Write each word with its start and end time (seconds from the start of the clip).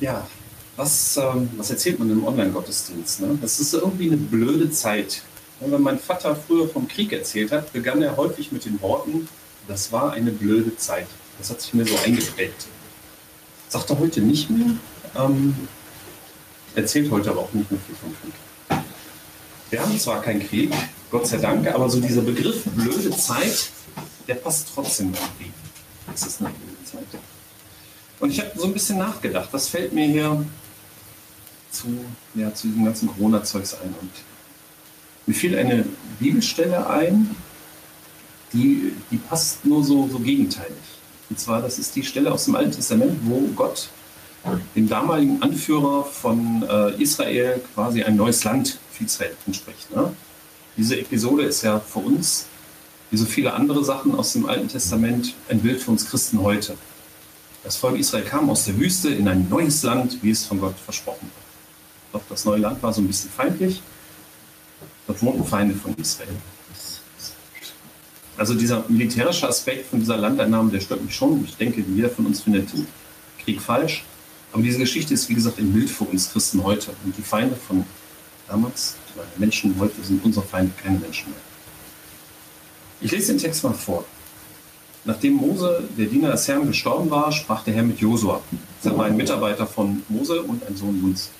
Ja, 0.00 0.26
was, 0.76 1.16
ähm, 1.16 1.50
was 1.56 1.70
erzählt 1.70 1.98
man 1.98 2.10
im 2.10 2.26
Online-Gottesdienst? 2.26 3.20
Ne? 3.20 3.38
Das 3.40 3.60
ist 3.60 3.74
irgendwie 3.74 4.06
eine 4.06 4.16
blöde 4.16 4.70
Zeit. 4.70 5.22
Und 5.60 5.72
wenn 5.72 5.82
mein 5.82 5.98
Vater 5.98 6.34
früher 6.34 6.68
vom 6.68 6.88
Krieg 6.88 7.12
erzählt 7.12 7.52
hat, 7.52 7.72
begann 7.72 8.00
er 8.00 8.16
häufig 8.16 8.50
mit 8.50 8.64
den 8.64 8.80
Worten, 8.80 9.28
das 9.68 9.92
war 9.92 10.12
eine 10.12 10.30
blöde 10.30 10.74
Zeit. 10.76 11.06
Das 11.38 11.50
hat 11.50 11.60
sich 11.60 11.74
mir 11.74 11.86
so 11.86 11.96
eingeprägt. 12.04 12.66
Sagt 13.68 13.90
er 13.90 13.98
heute 13.98 14.20
nicht 14.20 14.48
mehr, 14.50 14.74
ähm, 15.16 15.54
erzählt 16.74 17.10
heute 17.10 17.30
aber 17.30 17.40
auch 17.40 17.52
nicht 17.52 17.70
mehr 17.70 17.80
viel 17.86 17.96
vom 17.96 18.14
Krieg. 18.20 18.34
Wir 19.70 19.82
haben 19.82 19.98
zwar 19.98 20.20
keinen 20.22 20.40
Krieg, 20.40 20.72
Gott 21.10 21.26
sei 21.26 21.36
Dank, 21.36 21.66
aber 21.68 21.88
so 21.88 22.00
dieser 22.00 22.22
Begriff 22.22 22.64
blöde 22.64 23.10
Zeit, 23.16 23.70
der 24.26 24.34
passt 24.36 24.68
trotzdem 24.74 25.12
irgendwie. 25.14 25.52
Das 26.10 26.26
ist 26.26 26.40
eine 26.40 26.50
blöde 26.50 26.84
Zeit. 26.84 27.20
Und 28.20 28.30
ich 28.30 28.40
habe 28.40 28.50
so 28.54 28.66
ein 28.66 28.72
bisschen 28.72 28.98
nachgedacht, 28.98 29.48
was 29.52 29.68
fällt 29.68 29.92
mir 29.92 30.06
hier 30.06 30.44
zu, 31.70 31.86
ja, 32.34 32.52
zu 32.54 32.68
diesem 32.68 32.84
ganzen 32.84 33.08
Corona-Zeugs 33.08 33.74
ein. 33.74 33.94
Und 34.00 34.10
mir 35.26 35.34
fiel 35.34 35.58
eine 35.58 35.86
Bibelstelle 36.18 36.88
ein, 36.88 37.34
die, 38.52 38.92
die 39.10 39.16
passt 39.16 39.64
nur 39.64 39.82
so, 39.82 40.08
so 40.08 40.18
gegenteilig. 40.18 40.76
Und 41.30 41.38
zwar, 41.38 41.62
das 41.62 41.78
ist 41.78 41.94
die 41.96 42.02
Stelle 42.02 42.32
aus 42.32 42.44
dem 42.44 42.56
Alten 42.56 42.72
Testament, 42.72 43.18
wo 43.22 43.40
Gott 43.54 43.88
dem 44.74 44.88
damaligen 44.88 45.42
Anführer 45.42 46.04
von 46.04 46.64
äh, 46.68 47.02
Israel 47.02 47.60
quasi 47.74 48.02
ein 48.02 48.16
neues 48.16 48.42
Land 48.44 48.78
spricht. 49.54 49.94
Ne? 49.94 50.12
Diese 50.76 50.98
Episode 50.98 51.44
ist 51.44 51.62
ja 51.62 51.80
für 51.80 52.00
uns, 52.00 52.46
wie 53.10 53.16
so 53.16 53.24
viele 53.24 53.54
andere 53.54 53.84
Sachen 53.84 54.14
aus 54.14 54.32
dem 54.32 54.46
Alten 54.46 54.68
Testament, 54.68 55.34
ein 55.48 55.60
Bild 55.60 55.80
für 55.80 55.90
uns 55.90 56.06
Christen 56.06 56.40
heute. 56.42 56.76
Das 57.62 57.76
Volk 57.76 57.98
Israel 57.98 58.24
kam 58.24 58.48
aus 58.48 58.64
der 58.64 58.78
Wüste 58.78 59.10
in 59.10 59.28
ein 59.28 59.48
neues 59.48 59.82
Land, 59.82 60.22
wie 60.22 60.30
es 60.30 60.44
von 60.44 60.60
Gott 60.60 60.76
versprochen 60.78 61.22
wird. 61.22 62.12
Doch 62.12 62.22
das 62.28 62.44
neue 62.44 62.58
Land 62.58 62.82
war 62.82 62.92
so 62.92 63.00
ein 63.00 63.06
bisschen 63.06 63.30
feindlich. 63.30 63.82
Dort 65.06 65.22
wohnten 65.22 65.44
Feinde 65.44 65.74
von 65.74 65.94
Israel. 65.96 66.36
Also 68.36 68.54
dieser 68.54 68.84
militärische 68.88 69.46
Aspekt 69.46 69.90
von 69.90 70.00
dieser 70.00 70.16
Landeinnahme, 70.16 70.70
der 70.70 70.80
stört 70.80 71.04
mich 71.04 71.14
schon. 71.14 71.44
Ich 71.44 71.56
denke, 71.56 71.84
jeder 71.94 72.08
von 72.08 72.24
uns 72.26 72.40
findet 72.40 72.70
Krieg 73.44 73.60
falsch. 73.60 74.04
Aber 74.52 74.62
diese 74.62 74.78
Geschichte 74.78 75.12
ist, 75.14 75.28
wie 75.28 75.34
gesagt, 75.34 75.58
ein 75.58 75.72
Bild 75.72 75.90
für 75.90 76.04
uns 76.04 76.32
Christen 76.32 76.64
heute. 76.64 76.92
Und 77.04 77.16
die 77.16 77.22
Feinde 77.22 77.54
von 77.54 77.84
damals, 78.48 78.96
die 79.14 79.40
Menschen 79.40 79.78
heute, 79.78 80.02
sind 80.02 80.24
unsere 80.24 80.46
Feinde 80.46 80.72
keine 80.82 80.98
Menschen 80.98 81.28
mehr. 81.30 81.40
Ich 83.02 83.12
lese 83.12 83.32
den 83.32 83.38
Text 83.38 83.62
mal 83.62 83.74
vor. 83.74 84.04
Nachdem 85.04 85.34
Mose, 85.34 85.82
der 85.96 86.06
Diener 86.06 86.32
des 86.32 86.46
Herrn, 86.46 86.66
gestorben 86.66 87.10
war, 87.10 87.32
sprach 87.32 87.64
der 87.64 87.74
Herr 87.74 87.82
mit 87.82 88.00
Josua. 88.00 88.40
Er 88.84 88.98
war 88.98 89.06
ein 89.06 89.16
Mitarbeiter 89.16 89.66
von 89.66 90.02
Mose 90.08 90.42
und 90.42 90.66
ein 90.66 90.76
Sohn 90.76 91.00
Nuns. 91.00 91.30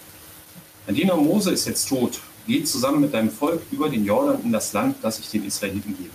Ein 0.86 0.94
Diener 0.94 1.16
Mose 1.16 1.50
ist 1.50 1.66
jetzt 1.66 1.86
tot. 1.86 2.20
Geh 2.46 2.64
zusammen 2.64 3.02
mit 3.02 3.12
deinem 3.12 3.30
Volk 3.30 3.60
über 3.70 3.90
den 3.90 4.04
Jordan 4.04 4.42
in 4.42 4.50
das 4.50 4.72
Land, 4.72 4.96
das 5.02 5.18
ich 5.18 5.28
den 5.28 5.44
Israeliten 5.44 5.94
gebe. 5.96 6.10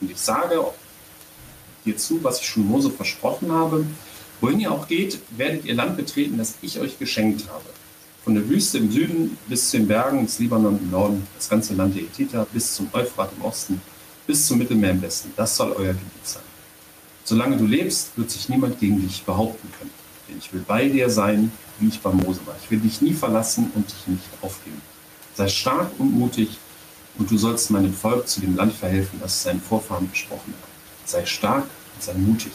Und 0.00 0.10
ich 0.10 0.18
sage 0.18 0.62
dir 1.86 1.96
zu, 1.96 2.22
was 2.22 2.40
ich 2.40 2.46
schon 2.46 2.66
Mose 2.66 2.90
versprochen 2.90 3.50
habe. 3.50 3.86
Wohin 4.40 4.60
ihr 4.60 4.70
auch 4.70 4.86
geht, 4.86 5.18
werdet 5.36 5.64
ihr 5.64 5.74
Land 5.74 5.96
betreten, 5.96 6.36
das 6.36 6.54
ich 6.60 6.78
euch 6.78 6.98
geschenkt 6.98 7.48
habe. 7.48 7.64
Von 8.24 8.34
der 8.34 8.46
Wüste 8.48 8.78
im 8.78 8.90
Süden 8.90 9.38
bis 9.48 9.70
zu 9.70 9.78
den 9.78 9.88
Bergen 9.88 10.26
des 10.26 10.38
Libanon 10.38 10.78
im 10.78 10.90
Norden, 10.90 11.26
das 11.36 11.48
ganze 11.48 11.74
Land 11.74 11.94
der 11.94 12.02
Ethiter 12.02 12.46
bis 12.52 12.74
zum 12.74 12.88
Euphrat 12.92 13.30
im 13.36 13.44
Osten, 13.44 13.80
bis 14.26 14.46
zum 14.46 14.58
Mittelmeer 14.58 14.90
im 14.90 15.02
Westen. 15.02 15.32
Das 15.36 15.56
soll 15.56 15.72
euer 15.72 15.92
Gebiet 15.92 16.24
sein. 16.24 16.53
Solange 17.24 17.56
du 17.56 17.66
lebst, 17.66 18.16
wird 18.16 18.30
sich 18.30 18.50
niemand 18.50 18.78
gegen 18.80 19.00
dich 19.00 19.24
behaupten 19.24 19.68
können. 19.78 19.90
Denn 20.28 20.38
ich 20.38 20.52
will 20.52 20.64
bei 20.66 20.88
dir 20.88 21.08
sein, 21.08 21.50
wie 21.78 21.88
ich 21.88 22.00
bei 22.00 22.12
Mose 22.12 22.40
war. 22.44 22.54
Ich 22.62 22.70
will 22.70 22.80
dich 22.80 23.00
nie 23.00 23.14
verlassen 23.14 23.70
und 23.74 23.90
dich 23.90 24.06
nicht 24.06 24.24
aufgeben. 24.42 24.80
Sei 25.34 25.48
stark 25.48 25.90
und 25.98 26.16
mutig 26.16 26.58
und 27.18 27.30
du 27.30 27.38
sollst 27.38 27.70
meinem 27.70 27.94
Volk 27.94 28.28
zu 28.28 28.40
dem 28.40 28.56
Land 28.56 28.74
verhelfen, 28.74 29.20
das 29.20 29.42
seinen 29.42 29.60
Vorfahren 29.60 30.10
besprochen 30.10 30.52
hat. 30.60 31.08
Sei 31.08 31.24
stark 31.24 31.64
und 31.94 32.02
sei 32.02 32.14
mutig. 32.14 32.52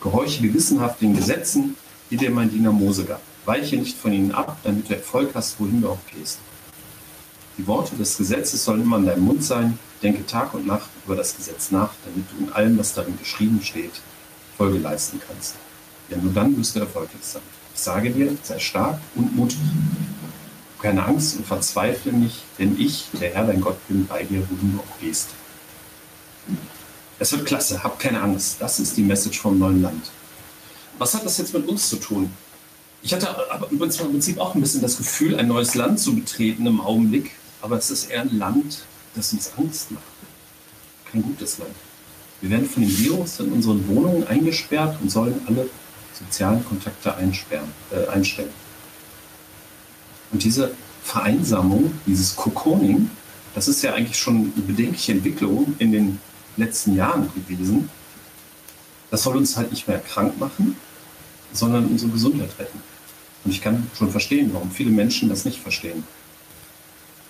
Gehorche 0.00 0.42
gewissenhaft 0.42 1.00
den 1.00 1.16
Gesetzen, 1.16 1.76
die 2.10 2.16
dir 2.16 2.30
mein 2.30 2.50
Diener 2.50 2.72
Mose 2.72 3.04
gab. 3.04 3.20
Weiche 3.44 3.76
nicht 3.76 3.96
von 3.96 4.12
ihnen 4.12 4.32
ab, 4.32 4.58
damit 4.62 4.88
du 4.88 4.94
Erfolg 4.94 5.30
hast, 5.34 5.58
wohin 5.58 5.82
du 5.82 5.88
auch 5.88 5.98
gehst. 6.14 6.38
Die 7.58 7.66
Worte 7.66 7.96
des 7.96 8.18
Gesetzes 8.18 8.64
sollen 8.64 8.82
immer 8.82 8.98
in 8.98 9.06
deinem 9.06 9.24
Mund 9.24 9.42
sein. 9.42 9.78
Denke 10.02 10.26
Tag 10.26 10.52
und 10.52 10.66
Nacht 10.66 10.90
über 11.06 11.16
das 11.16 11.36
Gesetz 11.36 11.70
nach, 11.70 11.90
damit 12.04 12.26
du 12.30 12.44
in 12.44 12.52
allem, 12.52 12.78
was 12.78 12.92
darin 12.92 13.18
geschrieben 13.18 13.60
steht, 13.62 13.92
Folge 14.56 14.78
leisten 14.78 15.20
kannst. 15.26 15.54
Denn 16.10 16.22
nur 16.22 16.32
dann 16.32 16.56
wirst 16.58 16.76
du 16.76 16.80
erfolgreich 16.80 17.22
sein. 17.22 17.42
Ich 17.74 17.80
sage 17.80 18.10
dir, 18.10 18.36
sei 18.42 18.58
stark 18.58 19.00
und 19.14 19.34
mutig. 19.34 19.58
Keine 20.80 21.04
Angst 21.04 21.36
und 21.36 21.46
verzweifle 21.46 22.12
nicht, 22.12 22.42
denn 22.58 22.78
ich, 22.78 23.08
der 23.18 23.34
Herr, 23.34 23.46
dein 23.46 23.62
Gott, 23.62 23.76
bin 23.88 24.06
bei 24.06 24.22
dir, 24.22 24.46
wo 24.50 24.54
du 24.54 24.78
auch 24.80 25.00
gehst. 25.00 25.30
Es 27.18 27.32
wird 27.32 27.46
klasse, 27.46 27.82
hab 27.82 27.98
keine 27.98 28.20
Angst. 28.20 28.56
Das 28.60 28.78
ist 28.78 28.96
die 28.96 29.02
Message 29.02 29.40
vom 29.40 29.58
neuen 29.58 29.80
Land. 29.80 30.10
Was 30.98 31.14
hat 31.14 31.24
das 31.24 31.38
jetzt 31.38 31.54
mit 31.54 31.66
uns 31.66 31.88
zu 31.88 31.96
tun? 31.96 32.30
Ich 33.02 33.14
hatte 33.14 33.28
aber 33.50 33.70
im 33.70 33.78
Prinzip 33.78 34.38
auch 34.38 34.54
ein 34.54 34.60
bisschen 34.60 34.82
das 34.82 34.98
Gefühl, 34.98 35.36
ein 35.36 35.48
neues 35.48 35.74
Land 35.74 36.00
zu 36.00 36.14
betreten 36.14 36.66
im 36.66 36.80
Augenblick, 36.80 37.32
aber 37.66 37.78
es 37.78 37.90
ist 37.90 38.10
eher 38.12 38.22
ein 38.22 38.38
Land, 38.38 38.84
das 39.16 39.32
uns 39.32 39.50
Angst 39.58 39.90
macht. 39.90 40.04
Kein 41.10 41.20
gutes 41.20 41.58
Land. 41.58 41.74
Wir 42.40 42.50
werden 42.50 42.68
von 42.68 42.84
dem 42.84 42.96
Virus 42.96 43.40
in 43.40 43.50
unseren 43.50 43.88
Wohnungen 43.88 44.24
eingesperrt 44.28 44.96
und 45.02 45.10
sollen 45.10 45.40
alle 45.48 45.68
sozialen 46.12 46.64
Kontakte 46.64 47.16
einsperren, 47.16 47.72
äh, 47.90 48.06
einstellen. 48.06 48.52
Und 50.30 50.44
diese 50.44 50.74
Vereinsamung, 51.02 51.92
dieses 52.06 52.36
Cocooning, 52.36 53.10
das 53.56 53.66
ist 53.66 53.82
ja 53.82 53.94
eigentlich 53.94 54.18
schon 54.18 54.52
eine 54.54 54.64
bedenkliche 54.64 55.12
Entwicklung 55.12 55.74
in 55.80 55.90
den 55.90 56.20
letzten 56.56 56.94
Jahren 56.94 57.28
gewesen. 57.34 57.90
Das 59.10 59.24
soll 59.24 59.36
uns 59.36 59.56
halt 59.56 59.72
nicht 59.72 59.88
mehr 59.88 59.98
krank 59.98 60.38
machen, 60.38 60.76
sondern 61.52 61.86
unsere 61.86 62.12
Gesundheit 62.12 62.50
retten. 62.60 62.80
Und 63.44 63.50
ich 63.50 63.60
kann 63.60 63.90
schon 63.98 64.12
verstehen, 64.12 64.50
warum 64.52 64.70
viele 64.70 64.90
Menschen 64.90 65.28
das 65.28 65.44
nicht 65.44 65.60
verstehen 65.60 66.04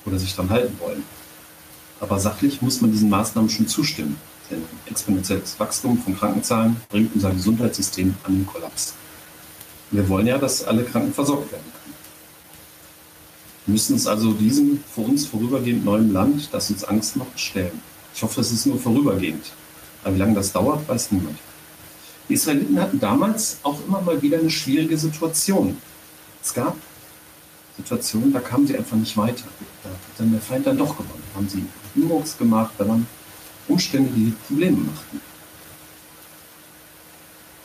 oder 0.06 0.18
sich 0.18 0.34
daran 0.34 0.50
halten 0.50 0.78
wollen. 0.80 1.02
Aber 2.00 2.18
sachlich 2.18 2.62
muss 2.62 2.80
man 2.80 2.92
diesen 2.92 3.10
Maßnahmen 3.10 3.50
schon 3.50 3.68
zustimmen. 3.68 4.16
Denn 4.50 4.62
exponentielles 4.86 5.58
Wachstum 5.58 5.98
von 5.98 6.16
Krankenzahlen 6.16 6.76
bringt 6.88 7.14
unser 7.14 7.32
Gesundheitssystem 7.32 8.14
an 8.22 8.34
den 8.34 8.46
Kollaps. 8.46 8.94
Wir 9.90 10.08
wollen 10.08 10.26
ja, 10.26 10.38
dass 10.38 10.64
alle 10.64 10.84
Kranken 10.84 11.12
versorgt 11.12 11.50
werden 11.52 11.64
können. 11.72 11.94
Wir 13.66 13.72
müssen 13.72 13.94
uns 13.94 14.06
also 14.06 14.32
diesem 14.32 14.82
für 14.94 15.00
uns 15.00 15.26
vorübergehend 15.26 15.84
neuen 15.84 16.12
Land, 16.12 16.48
das 16.52 16.70
uns 16.70 16.84
Angst 16.84 17.16
macht, 17.16 17.38
stellen. 17.38 17.80
Ich 18.14 18.22
hoffe, 18.22 18.40
es 18.40 18.52
ist 18.52 18.66
nur 18.66 18.78
vorübergehend. 18.78 19.44
Aber 20.04 20.14
wie 20.14 20.18
lange 20.18 20.34
das 20.34 20.52
dauert, 20.52 20.88
weiß 20.88 21.10
niemand. 21.12 21.38
Die 22.28 22.34
Israeliten 22.34 22.80
hatten 22.80 23.00
damals 23.00 23.58
auch 23.62 23.78
immer 23.86 24.00
mal 24.00 24.20
wieder 24.22 24.38
eine 24.38 24.50
schwierige 24.50 24.96
Situation. 24.96 25.76
Es 26.42 26.54
gab 26.54 26.76
Situationen, 27.76 28.32
da 28.32 28.40
kamen 28.40 28.66
sie 28.66 28.76
einfach 28.76 28.96
nicht 28.96 29.16
weiter. 29.16 29.44
Dann 30.18 30.32
der 30.32 30.40
Feind 30.40 30.66
dann 30.66 30.78
doch 30.78 30.96
gewonnen. 30.96 31.22
Haben 31.34 31.48
sie 31.48 31.64
Übungs 31.94 32.36
gemacht, 32.38 32.72
da 32.78 32.88
waren 32.88 33.06
Umstände, 33.68 34.10
die 34.14 34.32
Probleme 34.46 34.78
machten. 34.78 35.20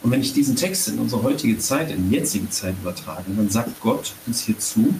Und 0.03 0.11
wenn 0.11 0.21
ich 0.21 0.33
diesen 0.33 0.55
Text 0.55 0.87
in 0.87 0.99
unsere 0.99 1.21
heutige 1.21 1.57
Zeit, 1.59 1.91
in 1.91 2.09
die 2.09 2.15
jetzige 2.15 2.49
Zeit 2.49 2.75
übertrage, 2.81 3.25
dann 3.27 3.49
sagt 3.49 3.79
Gott 3.81 4.13
uns 4.25 4.41
hierzu, 4.41 4.93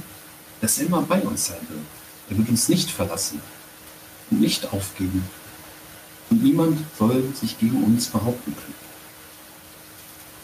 dass 0.62 0.78
er 0.78 0.86
immer 0.86 1.02
bei 1.02 1.22
uns 1.22 1.48
sein 1.48 1.58
will. 1.70 1.80
Er 2.30 2.38
wird 2.38 2.50
uns 2.50 2.70
nicht 2.70 2.92
verlassen 2.92 3.42
und 4.30 4.40
nicht 4.42 4.72
aufgeben. 4.72 5.24
Und 6.30 6.44
niemand 6.44 6.80
soll 6.98 7.24
sich 7.34 7.58
gegen 7.60 7.84
uns 7.84 8.08
behaupten 8.08 8.56
können. 8.56 8.91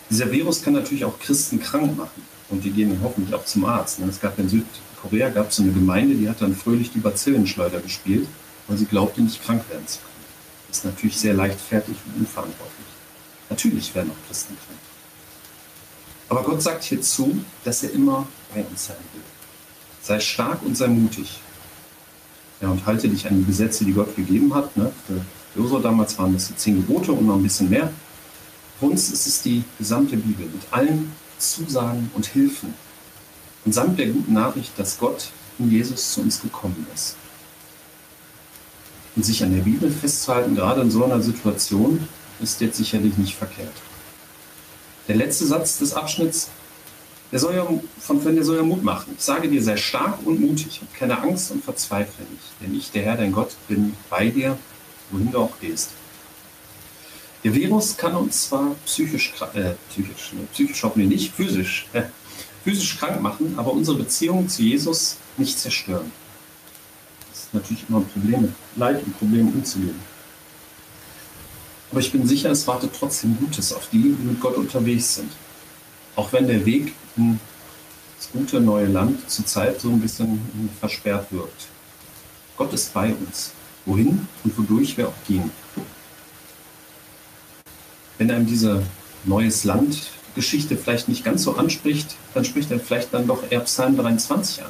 Dieser 0.09 0.31
Virus 0.31 0.61
kann 0.61 0.73
natürlich 0.73 1.05
auch 1.05 1.19
Christen 1.19 1.59
krank 1.59 1.97
machen. 1.97 2.21
Und 2.49 2.63
die 2.63 2.71
gehen 2.71 2.97
hoffentlich 3.03 3.35
auch 3.35 3.45
zum 3.45 3.65
Arzt. 3.65 3.99
Es 3.99 4.21
gab 4.21 4.39
in 4.39 4.47
Südkorea 4.47 5.29
gab 5.29 5.49
es 5.49 5.59
eine 5.59 5.71
Gemeinde, 5.71 6.15
die 6.15 6.29
hat 6.29 6.41
dann 6.41 6.55
fröhlich 6.55 6.91
die 6.91 6.99
Bazillenschleuder 6.99 7.81
gespielt, 7.81 8.27
weil 8.67 8.77
sie 8.77 8.85
glaubte, 8.85 9.21
nicht 9.21 9.43
krank 9.43 9.63
werden 9.69 9.85
zu 9.85 9.99
können. 9.99 10.07
Das 10.67 10.77
ist 10.77 10.85
natürlich 10.85 11.17
sehr 11.17 11.33
leichtfertig 11.33 11.95
und 12.05 12.21
unverantwortlich. 12.21 12.87
Natürlich 13.49 13.93
werden 13.95 14.11
auch 14.11 14.27
Christen 14.27 14.55
krank. 14.55 14.79
Aber 16.29 16.43
Gott 16.43 16.61
sagt 16.61 16.83
hierzu, 16.83 17.39
dass 17.63 17.83
er 17.83 17.91
immer 17.91 18.27
bei 18.53 18.61
uns 18.63 18.87
sein 18.87 18.97
will. 19.13 19.21
Sei 20.01 20.19
stark 20.19 20.61
und 20.63 20.75
sei 20.77 20.87
mutig. 20.87 21.39
Ja, 22.61 22.69
und 22.69 22.85
halte 22.85 23.07
dich 23.07 23.27
an 23.27 23.39
die 23.39 23.45
Gesetze, 23.45 23.85
die 23.85 23.93
Gott 23.93 24.15
gegeben 24.15 24.53
hat. 24.53 24.75
Ne? 24.75 24.91
Für 25.05 25.21
Josua 25.59 25.79
damals 25.79 26.17
waren 26.17 26.33
das 26.33 26.47
die 26.47 26.55
zehn 26.55 26.75
Gebote 26.77 27.11
und 27.11 27.27
noch 27.27 27.35
ein 27.35 27.43
bisschen 27.43 27.69
mehr. 27.69 27.91
Für 28.79 28.85
uns 28.85 29.09
ist 29.11 29.25
es 29.27 29.41
die 29.41 29.63
gesamte 29.77 30.17
Bibel 30.17 30.45
mit 30.45 30.61
allen 30.71 31.11
Zusagen 31.39 32.11
und 32.13 32.25
Hilfen 32.25 32.73
und 33.65 33.73
samt 33.73 33.97
der 33.99 34.07
guten 34.07 34.33
Nachricht, 34.33 34.71
dass 34.77 34.99
Gott 34.99 35.29
in 35.59 35.71
Jesus 35.71 36.13
zu 36.13 36.21
uns 36.21 36.41
gekommen 36.41 36.85
ist. 36.93 37.15
Und 39.15 39.25
sich 39.25 39.43
an 39.43 39.55
der 39.55 39.63
Bibel 39.63 39.89
festzuhalten, 39.89 40.55
gerade 40.55 40.81
in 40.81 40.91
so 40.91 41.03
einer 41.03 41.21
Situation, 41.21 42.07
ist 42.39 42.61
jetzt 42.61 42.77
sicherlich 42.77 43.17
nicht 43.17 43.35
verkehrt. 43.35 43.73
Der 45.07 45.15
letzte 45.15 45.47
Satz 45.47 45.79
des 45.79 45.93
Abschnitts 45.93 46.49
Der 47.31 47.39
soll 47.39 47.55
ja, 47.55 47.67
von, 47.99 48.21
von 48.21 48.35
der 48.35 48.43
soll 48.43 48.57
ja 48.57 48.63
Mut 48.63 48.83
machen. 48.83 49.13
Ich 49.17 49.23
sage 49.23 49.49
dir, 49.49 49.61
sei 49.61 49.75
stark 49.75 50.19
und 50.25 50.39
mutig 50.39 50.79
und 50.81 50.93
keine 50.93 51.21
Angst 51.21 51.51
und 51.51 51.63
verzweifle 51.63 52.25
nicht. 52.31 52.45
Denn 52.61 52.73
ich, 52.73 52.91
der 52.91 53.03
Herr, 53.03 53.17
dein 53.17 53.33
Gott, 53.33 53.55
bin 53.67 53.95
bei 54.09 54.29
dir, 54.29 54.57
wohin 55.11 55.31
du 55.31 55.39
auch 55.39 55.59
gehst. 55.59 55.89
Der 57.43 57.53
Virus 57.53 57.95
kann 57.95 58.15
uns 58.15 58.49
zwar 58.49 58.75
psychisch, 58.85 59.33
äh, 59.53 59.73
psychisch, 59.89 60.33
ne, 60.33 60.47
psychisch 60.51 60.83
hoffentlich 60.83 61.09
nicht, 61.09 61.33
physisch, 61.33 61.87
äh, 61.93 62.03
physisch 62.63 62.97
krank 62.97 63.21
machen, 63.21 63.53
aber 63.57 63.71
unsere 63.71 63.97
Beziehung 63.97 64.49
zu 64.49 64.63
Jesus 64.63 65.17
nicht 65.37 65.57
zerstören. 65.59 66.11
Das 67.29 67.43
ist 67.43 67.53
natürlich 67.53 67.83
immer 67.87 67.99
ein 67.99 68.07
Problem, 68.07 68.55
Leid 68.75 69.03
und 69.05 69.17
Probleme 69.17 69.51
umzugehen. 69.51 69.99
Aber 71.91 71.99
ich 71.99 72.11
bin 72.11 72.27
sicher, 72.27 72.51
es 72.51 72.67
wartet 72.67 72.91
trotzdem 72.97 73.37
Gutes 73.37 73.71
auf 73.71 73.87
die, 73.91 74.01
die 74.01 74.23
mit 74.23 74.41
Gott 74.41 74.55
unterwegs 74.55 75.15
sind. 75.15 75.31
Auch 76.15 76.33
wenn 76.33 76.47
der 76.47 76.65
Weg 76.65 76.93
in 77.15 77.39
das 78.17 78.31
gute 78.31 78.59
neue 78.59 78.87
Land 78.87 79.29
zurzeit 79.29 79.79
so 79.79 79.89
ein 79.89 80.01
bisschen 80.01 80.69
versperrt 80.79 81.31
wirkt. 81.31 81.67
Gott 82.57 82.73
ist 82.73 82.93
bei 82.93 83.13
uns, 83.13 83.51
wohin 83.85 84.27
und 84.43 84.57
wodurch 84.57 84.97
wir 84.97 85.07
auch 85.09 85.23
gehen. 85.27 85.51
Wenn 88.17 88.31
einem 88.31 88.47
diese 88.47 88.83
neues 89.25 89.63
Land 89.63 90.11
Geschichte 90.35 90.77
vielleicht 90.77 91.09
nicht 91.09 91.23
ganz 91.23 91.43
so 91.43 91.55
anspricht, 91.55 92.15
dann 92.33 92.45
spricht 92.45 92.71
er 92.71 92.79
vielleicht 92.79 93.13
dann 93.13 93.27
doch 93.27 93.43
eher 93.49 93.61
Psalm 93.61 93.97
23 93.97 94.63
an. 94.63 94.69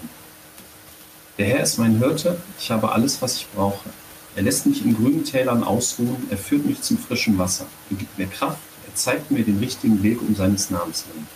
Der 1.38 1.46
Herr 1.46 1.64
ist 1.64 1.78
mein 1.78 1.98
Hirte, 1.98 2.38
ich 2.60 2.72
habe 2.72 2.92
alles, 2.92 3.22
was 3.22 3.36
ich 3.36 3.48
brauche. 3.54 3.90
Er 4.36 4.44
lässt 4.44 4.66
mich 4.66 4.84
in 4.84 4.96
grünen 4.96 5.24
Tälern 5.24 5.64
ausruhen, 5.64 6.28
er 6.30 6.38
führt 6.38 6.66
mich 6.66 6.82
zum 6.82 6.98
frischen 6.98 7.38
Wasser, 7.38 7.66
er 7.90 7.98
gibt 7.98 8.18
mir 8.18 8.28
Kraft, 8.28 8.60
er 8.88 8.96
zeigt 8.96 9.30
mir 9.30 9.44
den 9.44 9.60
richtigen 9.60 10.02
Weg 10.04 10.22
um 10.22 10.36
seines 10.36 10.70
Namens 10.70 11.06
willen. 11.12 11.28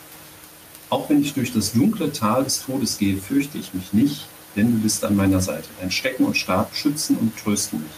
Auch 0.90 1.10
wenn 1.10 1.22
ich 1.22 1.34
durch 1.34 1.54
das 1.54 1.74
dunkle 1.74 2.12
Tal 2.12 2.44
des 2.44 2.64
Todes 2.66 2.98
gehe, 2.98 3.18
fürchte 3.18 3.58
ich 3.58 3.74
mich 3.74 3.94
nicht, 3.94 4.28
denn 4.56 4.72
du 4.72 4.80
bist 4.80 5.04
an 5.04 5.16
meiner 5.16 5.42
Seite. 5.42 5.68
Dein 5.80 5.92
Stecken 5.92 6.26
und 6.26 6.38
Stab 6.38 6.76
schützen 6.76 7.18
und 7.18 7.38
trösten 7.38 7.80
mich. 7.80 7.92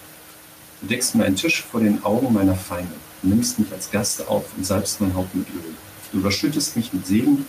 Du 0.84 0.90
deckst 0.90 1.16
mir 1.16 1.24
einen 1.24 1.38
Tisch 1.38 1.64
vor 1.64 1.80
den 1.80 2.04
Augen 2.04 2.34
meiner 2.34 2.56
Feinde. 2.56 2.92
Nimmst 3.22 3.58
mich 3.58 3.72
als 3.72 3.90
Gast 3.90 4.28
auf 4.28 4.44
und 4.58 4.66
salbst 4.66 5.00
mein 5.00 5.14
Haupt 5.14 5.34
mit 5.34 5.48
Öl. 5.48 5.74
Du 6.12 6.18
überschüttest 6.18 6.76
mich 6.76 6.92
mit 6.92 7.08
Segen. 7.08 7.46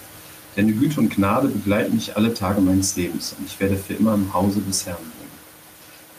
Deine 0.55 0.73
Güte 0.73 1.01
und 1.01 1.13
Gnade 1.13 1.49
begleiten 1.49 1.97
mich 1.97 2.17
alle 2.17 2.33
Tage 2.33 2.61
meines 2.61 2.95
Lebens 2.95 3.35
und 3.37 3.45
ich 3.49 3.59
werde 3.59 3.77
für 3.77 3.95
immer 3.95 4.15
im 4.15 4.33
Hause 4.33 4.61
des 4.61 4.87
Herrn 4.87 4.99
wohnen. 4.99 5.33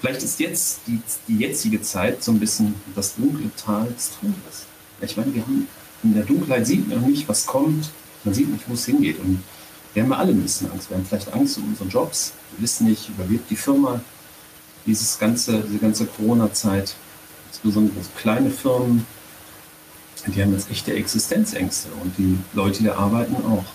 Vielleicht 0.02 0.24
ist 0.24 0.42
jetzt 0.42 0.82
die, 0.88 1.00
die 1.30 1.38
jetzige 1.38 1.82
Zeit 1.82 2.22
so 2.22 2.34
ein 2.34 2.40
bisschen 2.40 2.76
das 2.96 3.16
dunkle 3.16 3.50
Tal 3.56 3.88
des 3.94 4.12
Todes. 4.20 4.66
Ich 5.00 5.16
meine, 5.16 5.34
wir 5.34 5.42
haben 5.44 5.70
in 6.04 6.16
der 6.16 6.26
Dunkelheit 6.26 6.68
sieht 6.68 6.86
man 6.90 7.10
nicht, 7.10 7.30
was 7.30 7.46
kommt, 7.46 7.92
man 8.26 8.34
sieht 8.34 8.50
nicht, 8.50 8.68
wo 8.68 8.74
es 8.74 8.86
hingeht. 8.86 9.20
Und 9.20 9.42
wir 9.94 10.04
haben 10.04 10.12
alle 10.12 10.34
ein 10.34 10.42
bisschen 10.42 10.70
Angst. 10.70 10.90
Wir 10.90 10.98
haben 10.98 11.06
vielleicht 11.06 11.34
Angst 11.34 11.58
um 11.60 11.70
unsere 11.70 11.88
Jobs. 11.88 12.34
Wir 12.52 12.64
wissen 12.64 12.88
nicht, 12.88 13.08
überlebt 13.08 13.50
die 13.50 13.56
Firma 13.56 14.02
dieses 14.86 15.18
ganze, 15.18 15.62
diese 15.62 15.78
ganze 15.78 16.08
Corona-Zeit. 16.08 16.94
Insbesondere 17.56 18.04
so 18.04 18.10
kleine 18.18 18.50
Firmen, 18.52 19.06
die 20.28 20.42
haben 20.42 20.54
jetzt 20.54 20.70
echte 20.70 20.94
Existenzängste 20.94 21.90
und 22.02 22.18
die 22.18 22.38
Leute, 22.54 22.84
die 22.84 22.90
arbeiten 22.90 23.36
auch. 23.46 23.66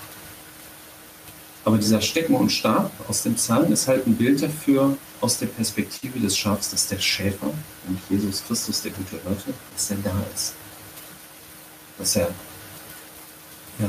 Aber 1.64 1.78
dieser 1.78 2.00
Stecken 2.00 2.34
und 2.34 2.50
Stab 2.50 2.90
aus 3.08 3.22
dem 3.22 3.34
Psalm 3.34 3.72
ist 3.72 3.88
halt 3.88 4.06
ein 4.06 4.16
Bild 4.16 4.42
dafür, 4.42 4.96
aus 5.20 5.38
der 5.38 5.46
Perspektive 5.46 6.18
des 6.18 6.36
Schafs, 6.36 6.70
dass 6.70 6.88
der 6.88 6.98
Schäfer, 6.98 7.52
nämlich 7.86 8.02
Jesus 8.08 8.42
Christus, 8.46 8.82
der 8.82 8.92
gute 8.92 9.20
Hirte, 9.22 9.54
dass 9.74 9.90
er 9.90 9.96
da 9.98 10.24
ist. 10.34 10.54
Dass 11.98 12.16
er 12.16 12.28
ja, 13.78 13.88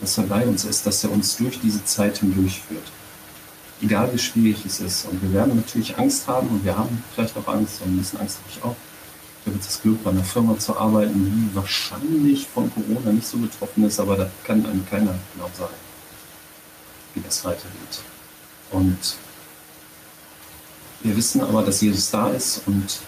dass 0.00 0.18
er 0.18 0.24
bei 0.24 0.46
uns 0.46 0.64
ist, 0.64 0.86
dass 0.86 1.04
er 1.04 1.10
uns 1.10 1.36
durch 1.36 1.60
diese 1.60 1.84
Zeit 1.84 2.18
hindurchführt. 2.18 2.90
Egal 3.80 4.12
wie 4.12 4.18
schwierig 4.18 4.64
es 4.66 4.80
ist. 4.80 5.06
Und 5.06 5.22
wir 5.22 5.32
werden 5.32 5.56
natürlich 5.56 5.96
Angst 5.98 6.26
haben 6.26 6.48
und 6.48 6.64
wir 6.64 6.76
haben 6.76 7.02
vielleicht 7.14 7.36
auch 7.36 7.46
Angst 7.46 7.80
und 7.82 7.96
müssen 7.96 8.18
Angst 8.18 8.38
habe 8.38 8.48
ich 8.50 8.62
auch. 8.64 8.76
Ich 9.40 9.46
habe 9.46 9.56
jetzt 9.56 9.68
das 9.68 9.82
Glück, 9.82 10.02
bei 10.02 10.10
einer 10.10 10.24
Firma 10.24 10.58
zu 10.58 10.76
arbeiten, 10.76 11.24
die 11.24 11.56
wahrscheinlich 11.56 12.48
von 12.48 12.70
Corona 12.74 13.12
nicht 13.12 13.26
so 13.26 13.38
betroffen 13.38 13.84
ist, 13.84 14.00
aber 14.00 14.16
da 14.16 14.30
kann 14.44 14.66
einem 14.66 14.84
keiner 14.84 15.14
genau 15.34 15.48
sagen, 15.56 15.74
wie 17.14 17.20
das 17.20 17.44
weitergeht. 17.44 18.02
Und 18.72 19.16
wir 21.02 21.16
wissen 21.16 21.40
aber, 21.40 21.62
dass 21.62 21.80
Jesus 21.80 22.10
da 22.10 22.28
ist 22.30 22.62
und 22.66 22.98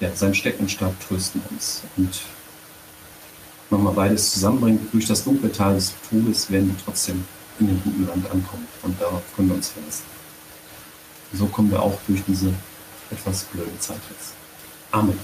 ja, 0.00 0.14
sein 0.14 0.34
Steckenstab 0.34 0.94
trösten 1.08 1.40
uns. 1.50 1.82
Und 1.96 2.20
nochmal 3.70 3.94
beides 3.94 4.32
zusammenbringt, 4.32 4.92
durch 4.92 5.06
das 5.06 5.24
dunkle 5.24 5.50
Tal 5.50 5.74
des 5.74 5.94
Todes 6.10 6.50
werden 6.50 6.68
wir 6.68 6.84
trotzdem 6.84 7.24
in 7.62 7.68
dem 7.68 7.82
guten 7.82 8.06
Land 8.06 8.30
ankommen. 8.30 8.66
Und 8.82 9.00
darauf 9.00 9.22
können 9.36 9.48
wir 9.48 9.56
uns 9.56 9.68
verlassen. 9.68 10.04
So 11.32 11.46
kommen 11.46 11.70
wir 11.70 11.80
auch 11.80 11.98
durch 12.06 12.22
diese 12.26 12.52
etwas 13.10 13.44
blöde 13.44 13.78
Zeit 13.78 14.00
jetzt. 14.10 14.34
Amen. 14.90 15.18